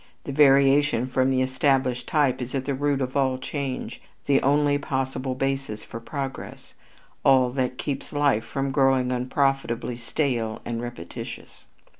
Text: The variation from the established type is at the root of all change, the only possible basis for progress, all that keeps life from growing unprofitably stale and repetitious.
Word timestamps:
The 0.23 0.31
variation 0.31 1.05
from 1.05 1.29
the 1.29 1.43
established 1.43 2.07
type 2.07 2.41
is 2.41 2.55
at 2.55 2.65
the 2.65 2.73
root 2.73 3.01
of 3.01 3.15
all 3.15 3.37
change, 3.37 4.01
the 4.25 4.41
only 4.41 4.79
possible 4.79 5.35
basis 5.35 5.83
for 5.83 5.99
progress, 5.99 6.73
all 7.23 7.51
that 7.51 7.77
keeps 7.77 8.11
life 8.11 8.43
from 8.43 8.71
growing 8.71 9.11
unprofitably 9.11 9.97
stale 9.97 10.59
and 10.65 10.81
repetitious. 10.81 11.67